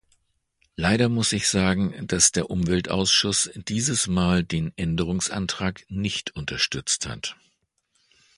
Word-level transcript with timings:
Leider 0.77 1.09
muss 1.09 1.31
ich 1.31 1.47
sagen, 1.47 2.07
dass 2.07 2.31
der 2.31 2.49
Umweltausschuss 2.49 3.51
dieses 3.53 4.07
Mal 4.07 4.43
den 4.43 4.73
Änderungsantrag 4.75 5.85
nicht 5.89 6.35
unterstützt 6.35 7.07
hat. 7.07 7.35